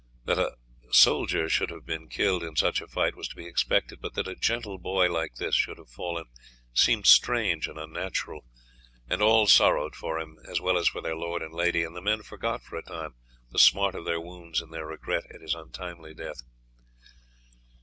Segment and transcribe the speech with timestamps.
[0.25, 0.57] That a
[0.89, 4.27] soldier should have been killed in such a fight was to be expected, but that
[4.27, 6.25] a gentle boy like this should have fallen
[6.73, 8.43] seemed strange and unnatural,
[9.07, 12.01] and all sorrowed for him as well as for their lord and lady, and the
[12.01, 13.13] men forgot for a time
[13.51, 16.41] the smart of their wounds in their regret at his untimely death.